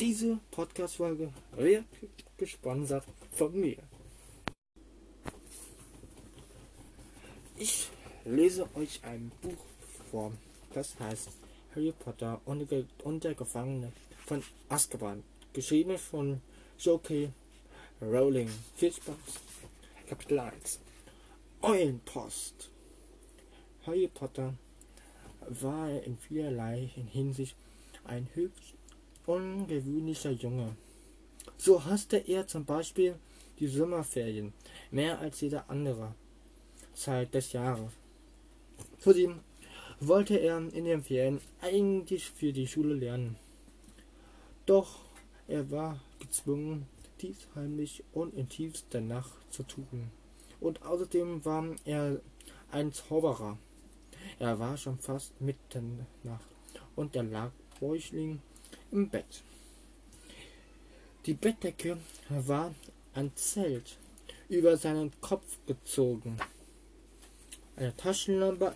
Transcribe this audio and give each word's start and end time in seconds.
Diese 0.00 0.40
Podcast-Folge 0.50 1.30
wird 1.56 1.84
gesponsert 2.38 3.04
von 3.32 3.52
mir. 3.52 3.76
Ich 7.58 7.90
lese 8.24 8.66
euch 8.76 9.04
ein 9.04 9.30
Buch 9.42 9.62
vor, 10.10 10.32
das 10.72 10.98
heißt 10.98 11.28
Harry 11.74 11.92
Potter 11.92 12.40
und 12.46 13.22
der 13.22 13.34
Gefangene 13.34 13.92
von 14.24 14.42
Azkaban, 14.70 15.22
geschrieben 15.52 15.98
von 15.98 16.40
J.K. 16.78 17.28
Rowling. 18.00 18.48
Viel 18.76 18.94
Spaß. 18.94 19.16
Kapitel 20.08 20.38
1 20.38 20.80
Eulenpost 21.60 22.70
Harry 23.84 24.08
Potter 24.08 24.54
war 25.46 25.90
in 25.90 26.16
vielerlei 26.16 26.90
Hinsicht 27.12 27.54
ein 28.04 28.30
höchst 28.32 28.79
ungewöhnlicher 29.26 30.32
Junge. 30.32 30.76
So 31.56 31.84
hasste 31.84 32.16
er 32.16 32.46
zum 32.46 32.64
Beispiel 32.64 33.16
die 33.58 33.66
Sommerferien 33.66 34.52
mehr 34.90 35.18
als 35.18 35.40
jeder 35.40 35.68
andere 35.68 36.14
Zeit 36.94 37.34
des 37.34 37.52
Jahres. 37.52 37.92
Zudem 38.98 39.40
wollte 40.00 40.36
er 40.36 40.58
in 40.58 40.84
den 40.84 41.02
Ferien 41.02 41.40
eigentlich 41.60 42.30
für 42.30 42.52
die 42.52 42.66
Schule 42.66 42.94
lernen. 42.94 43.36
Doch 44.66 45.00
er 45.46 45.70
war 45.70 46.00
gezwungen, 46.18 46.86
dies 47.20 47.48
heimlich 47.54 48.02
und 48.12 48.34
in 48.34 48.48
tiefster 48.48 49.00
Nacht 49.00 49.32
zu 49.50 49.62
tun. 49.62 50.10
Und 50.60 50.82
außerdem 50.82 51.44
war 51.44 51.64
er 51.84 52.20
ein 52.70 52.92
Zauberer. 52.92 53.58
Er 54.38 54.58
war 54.58 54.76
schon 54.76 54.98
fast 54.98 55.38
Mitternacht 55.40 56.44
und 56.96 57.16
er 57.16 57.24
lag 57.24 57.50
Bäuchling 57.78 58.40
im 58.90 59.08
Bett. 59.08 59.42
Die 61.26 61.34
Bettdecke 61.34 61.98
war 62.28 62.74
ein 63.14 63.30
Zelt 63.34 63.98
über 64.48 64.76
seinen 64.76 65.12
Kopf 65.20 65.58
gezogen. 65.66 66.36
Eine 67.76 67.96
Taschenlampe 67.96 68.74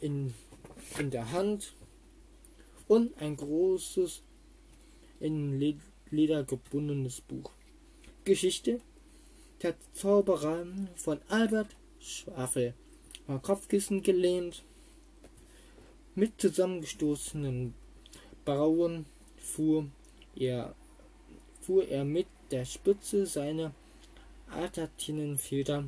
in, 0.00 0.34
in 0.98 1.10
der 1.10 1.30
Hand 1.32 1.74
und 2.88 3.16
ein 3.20 3.36
großes 3.36 4.22
in 5.20 5.58
Leder 6.10 6.44
gebundenes 6.44 7.20
Buch. 7.20 7.50
Geschichte 8.24 8.80
der 9.62 9.74
Zauberer 9.94 10.66
von 10.96 11.20
Albert 11.28 11.74
Schwafel. 12.00 12.74
Am 13.26 13.42
Kopfkissen 13.42 14.02
gelehnt, 14.02 14.62
mit 16.14 16.40
zusammengestoßenen 16.40 17.74
Brauen 18.44 19.06
fuhr 19.46 19.86
er, 20.34 20.74
fuhr 21.60 21.86
er 21.88 22.04
mit 22.04 22.26
der 22.50 22.64
Spitze 22.64 23.26
seiner 23.26 23.72
Altertinenfeder 24.50 25.84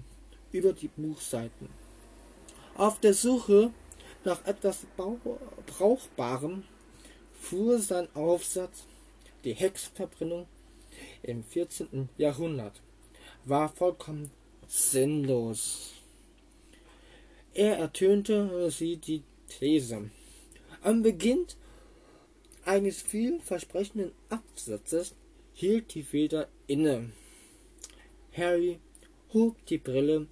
über 0.53 0.73
die 0.73 0.89
Buchseiten. 0.89 1.69
Auf 2.77 3.01
der 3.01 3.15
Suche 3.15 3.73
nach 4.25 4.45
etwas 4.47 4.87
Brauchbarem 5.67 6.65
fuhr 7.41 7.79
sein 7.79 8.09
Aufsatz 8.15 8.85
Die 9.45 9.55
Hexenverbrennung 9.55 10.47
im 11.23 11.45
14. 11.45 12.09
Jahrhundert 12.17 12.81
war 13.45 13.69
vollkommen 13.69 14.31
sinnlos. 14.67 15.95
Er 17.55 17.79
ertönte 17.79 18.71
sie 18.71 18.97
die 18.97 19.23
These. 19.49 20.11
Am 20.83 21.03
Beginn 21.03 21.47
eines 22.69 23.01
vielversprechenden 23.01 24.13
Absatzes 24.29 25.15
hielt 25.55 25.95
die 25.95 26.03
Feder 26.03 26.49
inne. 26.67 27.11
Harry 28.37 28.79
hob 29.33 29.65
die 29.67 29.79
Brille 29.79 30.27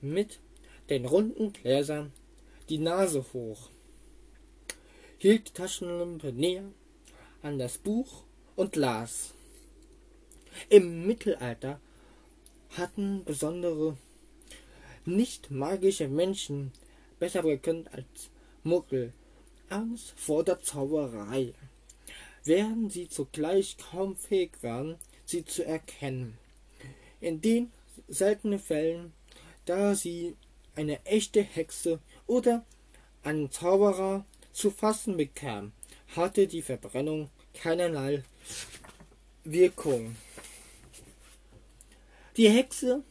mit 0.00 0.40
den 0.90 1.04
runden 1.04 1.52
Gläsern 1.52 2.12
die 2.68 2.78
Nase 2.78 3.24
hoch, 3.32 3.70
hielt 5.18 5.48
die 5.48 5.52
Taschenlampe 5.52 6.32
näher 6.32 6.64
an 7.42 7.60
das 7.60 7.78
Buch 7.78 8.24
und 8.56 8.74
las. 8.74 9.32
Im 10.68 11.06
Mittelalter 11.06 11.80
hatten 12.70 13.22
besondere 13.24 13.96
nicht 15.04 15.52
magische 15.52 16.08
Menschen 16.08 16.72
besser 17.20 17.42
gekannt 17.42 17.94
als 17.94 18.30
Muggel 18.64 19.12
Angst 19.68 20.14
vor 20.16 20.42
der 20.42 20.60
Zauberei 20.60 21.54
während 22.46 22.92
sie 22.92 23.08
zugleich 23.08 23.76
kaum 23.76 24.16
fähig 24.16 24.62
waren, 24.62 24.96
sie 25.24 25.44
zu 25.44 25.64
erkennen. 25.64 26.38
In 27.20 27.40
den 27.40 27.72
seltenen 28.08 28.58
Fällen, 28.58 29.12
da 29.64 29.94
sie 29.94 30.36
eine 30.74 31.04
echte 31.04 31.42
Hexe 31.42 32.00
oder 32.26 32.64
einen 33.22 33.50
Zauberer 33.50 34.24
zu 34.52 34.70
fassen 34.70 35.16
bekam, 35.16 35.72
hatte 36.14 36.46
die 36.46 36.62
Verbrennung 36.62 37.30
keinerlei 37.54 38.22
Wirkung. 39.44 40.16
Die 42.36 42.50
Hexe 42.50 43.02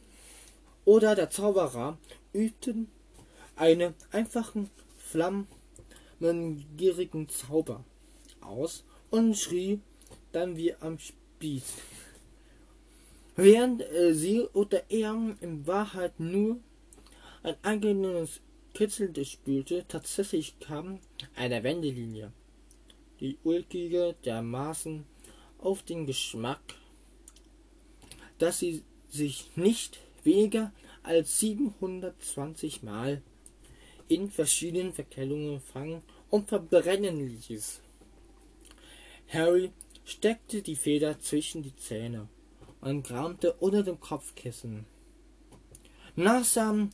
oder 0.84 1.14
der 1.14 1.30
Zauberer 1.30 1.98
übten 2.32 2.90
einen 3.56 3.94
einfachen, 4.12 4.70
flammengierigen 4.98 7.28
Zauber 7.28 7.84
aus 8.40 8.84
und 9.10 9.36
schrie 9.36 9.80
dann 10.32 10.56
wie 10.56 10.74
am 10.74 10.98
Spieß. 10.98 11.64
Während 13.36 13.82
äh, 13.82 14.14
sie 14.14 14.40
oder 14.52 14.90
er 14.90 15.36
in 15.40 15.66
Wahrheit 15.66 16.18
nur 16.18 16.58
ein 17.42 17.56
angenehmes 17.62 18.40
Kitzeln 18.74 19.14
spülte, 19.24 19.84
tatsächlich 19.88 20.58
kam 20.58 20.98
eine 21.34 21.62
Wendelinie, 21.62 22.32
die 23.20 23.38
ulkige 23.44 24.14
dermaßen 24.24 25.04
auf 25.58 25.82
den 25.82 26.06
Geschmack, 26.06 26.60
dass 28.38 28.58
sie 28.58 28.82
sich 29.08 29.50
nicht 29.56 29.98
weniger 30.24 30.72
als 31.02 31.38
720 31.38 32.82
Mal 32.82 33.22
in 34.08 34.30
verschiedenen 34.30 34.92
Verkellungen 34.92 35.60
fangen 35.60 36.02
und 36.30 36.48
verbrennen 36.48 37.26
ließ. 37.48 37.80
Harry 39.28 39.72
steckte 40.04 40.62
die 40.62 40.76
Feder 40.76 41.18
zwischen 41.18 41.62
die 41.62 41.74
Zähne 41.74 42.28
und 42.80 43.02
kramte 43.02 43.54
unter 43.54 43.82
dem 43.82 43.98
Kopfkissen. 43.98 44.86
Nach 46.14 46.44
seinem 46.44 46.90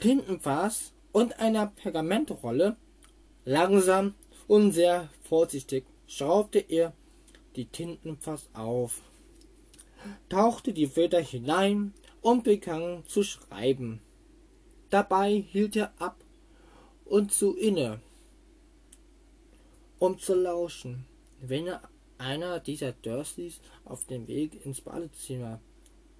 Tintenfass 0.00 0.92
und 1.12 1.38
einer 1.40 1.68
Pergamentrolle, 1.68 2.76
langsam 3.46 4.14
und 4.46 4.72
sehr 4.72 5.08
vorsichtig, 5.22 5.86
schraubte 6.06 6.58
er 6.58 6.92
die 7.56 7.64
Tintenfass 7.64 8.50
auf, 8.52 9.00
tauchte 10.28 10.74
die 10.74 10.86
Feder 10.86 11.20
hinein 11.20 11.94
und 12.20 12.44
begann 12.44 13.02
zu 13.06 13.22
schreiben. 13.22 14.02
Dabei 14.90 15.42
hielt 15.50 15.74
er 15.74 15.94
ab 15.98 16.22
und 17.06 17.32
zu 17.32 17.56
inne, 17.56 18.00
um 19.98 20.18
zu 20.18 20.34
lauschen 20.34 21.06
wenn 21.40 21.70
einer 22.18 22.60
dieser 22.60 22.92
Dursleys 22.92 23.60
auf 23.84 24.06
dem 24.06 24.26
Weg 24.26 24.64
ins 24.64 24.80
Badezimmer 24.80 25.60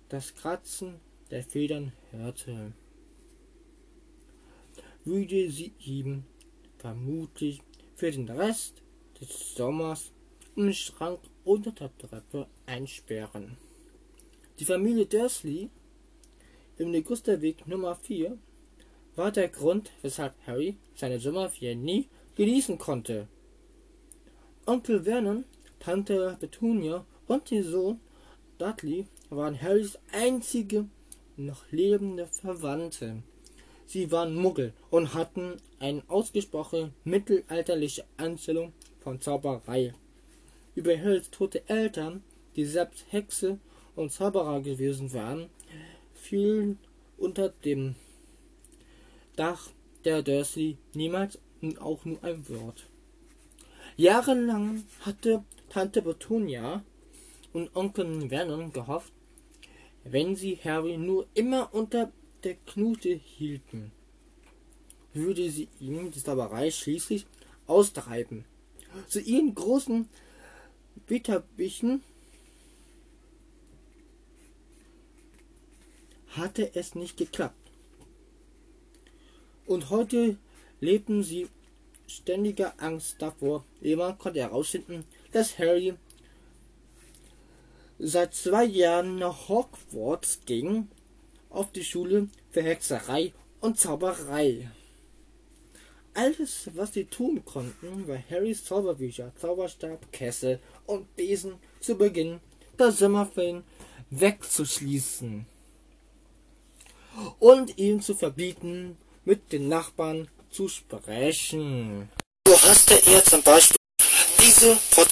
das 0.08 0.34
Kratzen 0.34 1.00
der 1.30 1.42
Federn 1.42 1.92
hörte, 2.10 2.72
würde 5.04 5.50
sie 5.50 5.72
ihm 5.78 6.24
vermutlich 6.78 7.62
für 7.94 8.10
den 8.10 8.28
Rest 8.28 8.82
des 9.20 9.54
Sommers 9.54 10.12
im 10.54 10.72
Schrank 10.72 11.20
unter 11.44 11.72
der 11.72 11.96
Treppe 11.96 12.46
einsperren. 12.66 13.56
Die 14.58 14.64
Familie 14.64 15.06
Dursley 15.06 15.70
im 16.78 16.92
Ligusterweg 16.92 17.66
Nummer 17.66 17.96
4 17.96 18.38
war 19.14 19.32
der 19.32 19.48
Grund, 19.48 19.90
weshalb 20.02 20.34
Harry 20.46 20.76
seine 20.94 21.18
Sommerferien 21.18 21.82
nie 21.82 22.08
genießen 22.34 22.78
konnte. 22.78 23.28
Onkel 24.68 25.04
Vernon, 25.04 25.44
Tante 25.78 26.36
Petunia 26.40 27.06
und 27.28 27.52
ihr 27.52 27.62
Sohn 27.62 28.00
Dudley 28.58 29.06
waren 29.30 29.62
Harrys 29.62 29.96
einzige 30.10 30.86
noch 31.36 31.70
lebende 31.70 32.26
Verwandte. 32.26 33.22
Sie 33.86 34.10
waren 34.10 34.34
Muggel 34.34 34.72
und 34.90 35.14
hatten 35.14 35.58
eine 35.78 36.02
ausgesprochen 36.08 36.92
mittelalterliche 37.04 38.06
Einstellung 38.16 38.72
von 38.98 39.20
Zauberei. 39.20 39.94
Über 40.74 40.98
Harrys 40.98 41.30
tote 41.30 41.68
Eltern, 41.68 42.24
die 42.56 42.64
selbst 42.64 43.04
Hexe 43.10 43.60
und 43.94 44.10
Zauberer 44.10 44.62
gewesen 44.62 45.12
waren, 45.12 45.48
fielen 46.12 46.80
unter 47.18 47.50
dem 47.50 47.94
Dach 49.36 49.70
der 50.04 50.22
Dursley 50.22 50.76
niemals 50.92 51.38
auch 51.78 52.04
nur 52.04 52.24
ein 52.24 52.48
Wort. 52.48 52.88
Jahrelang 53.98 54.84
hatte 55.00 55.42
Tante 55.70 56.02
Petunia 56.02 56.84
und 57.54 57.74
Onkel 57.74 58.28
Vernon 58.28 58.70
gehofft, 58.70 59.12
wenn 60.04 60.36
sie 60.36 60.56
Harry 60.62 60.98
nur 60.98 61.26
immer 61.32 61.72
unter 61.72 62.12
der 62.44 62.56
Knute 62.66 63.08
hielten, 63.08 63.92
würde 65.14 65.50
sie 65.50 65.68
ihm 65.80 66.10
die 66.10 66.22
Zauberei 66.22 66.70
schließlich 66.70 67.24
austreiben. 67.66 68.44
Zu 69.08 69.20
ihren 69.20 69.54
großen 69.54 70.08
Bitterbichen 71.06 72.02
hatte 76.28 76.74
es 76.74 76.94
nicht 76.94 77.16
geklappt. 77.16 77.70
Und 79.64 79.88
heute 79.88 80.36
lebten 80.80 81.22
sie 81.22 81.48
ständiger 82.06 82.74
Angst 82.78 83.16
davor. 83.20 83.64
Jemand 83.80 84.18
konnte 84.18 84.40
herausfinden, 84.40 85.04
dass 85.32 85.58
Harry 85.58 85.94
seit 87.98 88.34
zwei 88.34 88.64
Jahren 88.64 89.18
nach 89.18 89.48
Hogwarts 89.48 90.40
ging, 90.46 90.88
auf 91.50 91.72
die 91.72 91.84
Schule 91.84 92.28
für 92.50 92.62
Hexerei 92.62 93.32
und 93.60 93.78
Zauberei. 93.78 94.70
Alles, 96.14 96.70
was 96.74 96.94
sie 96.94 97.04
tun 97.04 97.44
konnten, 97.44 98.08
war 98.08 98.18
Harrys 98.30 98.64
Zauberbücher, 98.64 99.32
Zauberstab, 99.36 100.10
Kessel 100.12 100.60
und 100.86 101.14
Besen 101.14 101.54
zu 101.80 101.96
Beginn 101.96 102.40
der 102.78 102.92
Sommerferien 102.92 103.64
wegzuschließen 104.10 105.46
und 107.38 107.78
ihm 107.78 108.00
zu 108.00 108.14
verbieten, 108.14 108.96
mit 109.24 109.52
den 109.52 109.68
Nachbarn 109.68 110.28
zu 110.56 110.68
sprechen. 110.68 112.08
So 112.48 112.54
hasste 112.62 112.94
er 113.12 113.22
zum 113.22 113.42
Beispiel 113.42 113.76
diese 114.40 114.74
Prot 114.90 115.10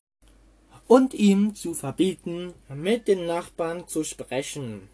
und 0.86 1.12
ihm 1.12 1.54
zu 1.54 1.74
verbieten, 1.74 2.54
mit 2.70 3.08
den 3.08 3.26
Nachbarn 3.26 3.86
zu 3.86 4.04
sprechen. 4.04 4.88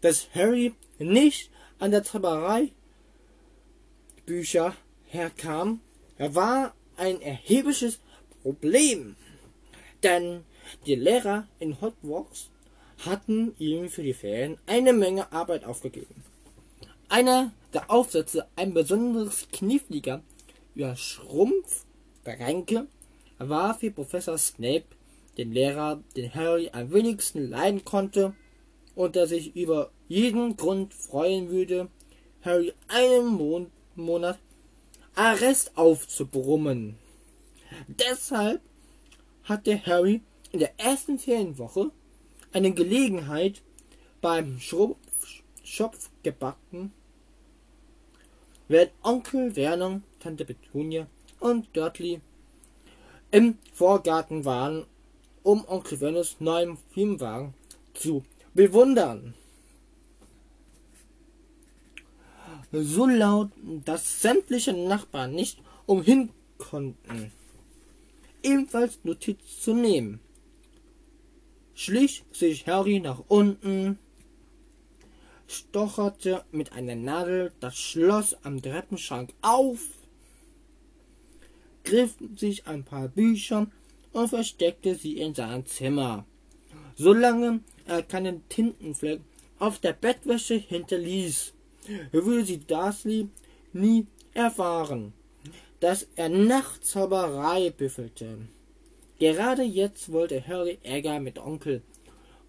Dass 0.00 0.28
Harry 0.32 0.74
nicht 0.98 1.50
an 1.80 1.90
der 1.90 2.04
Zauberei 2.04 2.70
Bücher 4.26 4.76
herkam, 5.08 5.80
war 6.18 6.72
ein 6.96 7.20
erhebliches 7.20 7.98
Problem. 8.42 9.16
Denn 10.04 10.44
die 10.86 10.94
Lehrer 10.94 11.48
in 11.58 11.80
Hogwarts 11.80 12.48
hatten 13.04 13.56
ihm 13.58 13.88
für 13.88 14.04
die 14.04 14.14
Ferien 14.14 14.58
eine 14.66 14.92
Menge 14.92 15.32
Arbeit 15.32 15.64
aufgegeben. 15.64 16.31
Einer 17.12 17.52
der 17.74 17.90
Aufsätze, 17.90 18.46
ein 18.56 18.72
besonders 18.72 19.46
kniffliger 19.52 20.22
über 20.74 20.96
Schrumpfbränke, 20.96 22.86
war 23.36 23.74
für 23.78 23.90
Professor 23.90 24.38
Snape, 24.38 24.86
den 25.36 25.52
Lehrer, 25.52 26.02
den 26.16 26.34
Harry 26.34 26.70
am 26.72 26.90
wenigsten 26.90 27.50
leiden 27.50 27.84
konnte 27.84 28.34
und 28.94 29.14
der 29.14 29.26
sich 29.26 29.54
über 29.54 29.90
jeden 30.08 30.56
Grund 30.56 30.94
freuen 30.94 31.50
würde, 31.50 31.90
Harry 32.40 32.72
einen 32.88 33.26
Mon 33.26 33.70
Monat 33.94 34.38
Arrest 35.14 35.72
aufzubrummen. 35.76 36.96
Deshalb 37.88 38.62
hatte 39.44 39.84
Harry 39.84 40.22
in 40.50 40.60
der 40.60 40.80
ersten 40.80 41.18
Ferienwoche 41.18 41.90
eine 42.54 42.72
Gelegenheit 42.72 43.60
beim 44.22 44.58
Schopfgebacken, 45.62 46.94
während 48.72 48.92
Onkel 49.02 49.54
Werner, 49.54 50.02
Tante 50.18 50.44
Petunia 50.44 51.06
und 51.40 51.68
Dudley 51.76 52.20
im 53.30 53.58
Vorgarten 53.72 54.44
waren, 54.44 54.86
um 55.42 55.64
Onkel 55.68 55.98
Verners 55.98 56.36
neuen 56.40 56.76
Firmenwagen 56.92 57.54
zu 57.94 58.24
bewundern. 58.54 59.34
So 62.72 63.06
laut, 63.06 63.50
dass 63.84 64.22
sämtliche 64.22 64.72
Nachbarn 64.72 65.34
nicht 65.34 65.58
umhin 65.86 66.30
konnten, 66.58 67.30
ebenfalls 68.42 68.98
Notiz 69.04 69.60
zu 69.60 69.74
nehmen 69.74 70.20
schlich 71.74 72.24
sich 72.32 72.66
Harry 72.66 73.00
nach 73.00 73.22
unten, 73.28 73.98
stocherte 75.46 76.44
mit 76.50 76.72
einer 76.72 76.94
Nadel 76.94 77.52
das 77.60 77.76
Schloss 77.76 78.36
am 78.42 78.62
Treppenschrank 78.62 79.32
auf, 79.42 79.80
griff 81.84 82.14
sich 82.36 82.66
ein 82.66 82.84
paar 82.84 83.08
Bücher 83.08 83.66
und 84.12 84.28
versteckte 84.28 84.94
sie 84.94 85.18
in 85.18 85.34
sein 85.34 85.66
Zimmer, 85.66 86.24
solange 86.94 87.60
er 87.86 88.02
keinen 88.02 88.48
Tintenfleck 88.48 89.20
auf 89.58 89.78
der 89.78 89.92
Bettwäsche 89.92 90.54
hinterließ, 90.54 91.52
würde 92.12 92.44
sie 92.44 92.60
Darcy 92.64 93.28
nie 93.72 94.06
erfahren, 94.34 95.12
dass 95.80 96.06
er 96.16 96.28
Nachtzauberei 96.28 97.70
büffelte. 97.70 98.38
Gerade 99.18 99.62
jetzt 99.62 100.10
wollte 100.10 100.46
Harry 100.46 100.78
Ärger 100.82 101.20
mit 101.20 101.38
Onkel 101.38 101.82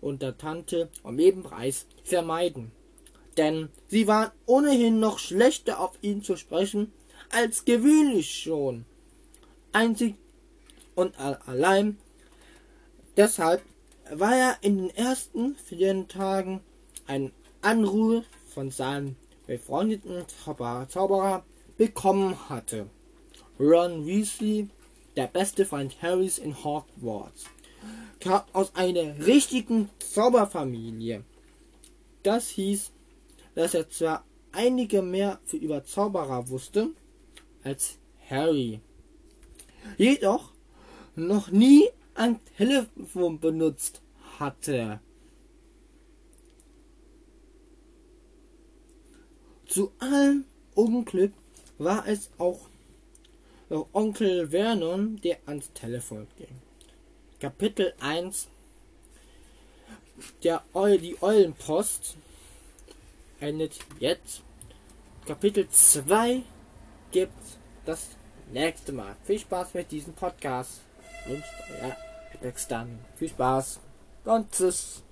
und 0.02 0.22
der 0.22 0.38
Tante 0.38 0.90
um 1.04 1.20
jeden 1.20 1.44
Preis 1.44 1.86
vermeiden. 2.04 2.72
Denn 3.38 3.70
sie 3.88 4.08
waren 4.08 4.32
ohnehin 4.46 5.00
noch 5.00 5.20
schlechter 5.20 5.80
auf 5.80 5.98
ihn 6.02 6.24
zu 6.24 6.36
sprechen 6.36 6.92
als 7.32 7.66
gewöhnlich 7.66 8.44
schon. 8.44 8.86
Einzig 9.72 10.16
und 10.96 11.18
allein 11.20 11.98
deshalb 13.18 13.64
war 14.12 14.36
er 14.36 14.58
in 14.62 14.78
den 14.78 14.90
ersten 14.92 15.56
vier 15.56 16.08
Tagen 16.08 16.62
ein 17.08 17.32
Anruf 17.62 18.26
von 18.54 18.70
seinem 18.70 19.16
befreundeten 19.48 20.26
Zauberer 20.28 21.44
bekommen 21.78 22.50
hatte. 22.50 22.88
Ron 23.60 24.06
Weasley 24.06 24.70
der 25.16 25.28
beste 25.28 25.66
Freund 25.66 26.02
Harrys 26.02 26.38
in 26.38 26.64
Hogwarts, 26.64 27.46
kam 28.20 28.44
aus 28.54 28.76
einer 28.76 29.26
richtigen 29.26 29.90
Zauberfamilie. 30.00 31.24
Das 32.24 32.50
hieß, 32.50 32.92
dass 33.56 33.74
er 33.74 33.90
zwar 33.90 34.26
einige 34.52 35.02
mehr 35.02 35.40
für 35.46 35.58
über 35.58 35.84
Zauberer 35.84 36.50
wusste 36.50 36.90
als 37.64 37.98
Harry, 38.30 38.80
jedoch 39.98 40.52
noch 41.16 41.50
nie 41.52 41.90
ein 42.16 42.40
Telefon 42.58 43.40
benutzt 43.40 44.02
hatte. 44.40 45.00
Zu 49.66 49.92
allem 50.00 50.46
Unglück 50.76 51.34
war 51.78 52.08
es 52.08 52.30
auch 52.38 52.70
Onkel 53.70 54.50
Vernon, 54.50 55.20
der 55.22 55.38
ans 55.48 55.72
Telefon 55.74 56.28
ging. 56.38 56.62
Kapitel 57.40 57.94
1 58.00 58.48
der 60.44 60.64
Eu 60.74 60.98
Die 60.98 61.22
Eulenpost 61.22 62.18
endet 63.44 63.78
jetzt. 64.00 64.42
Kapitel 65.26 65.68
2 65.70 66.42
gibt 67.12 67.34
das 67.86 68.10
nächste 68.52 68.94
Mal. 68.94 69.16
Viel 69.24 69.40
Spaß 69.40 69.74
mit 69.74 69.92
diesem 69.92 70.14
Podcast. 70.14 70.82
Wünscht 71.26 71.54
euer 71.82 71.96
Alex 72.42 72.68
dann. 72.68 73.00
Viel 73.16 73.30
Spaß 73.30 73.80
und 74.26 74.52
tschüss. 74.52 75.04